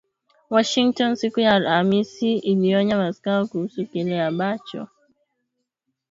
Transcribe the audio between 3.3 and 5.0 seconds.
kuhusu kile ambacho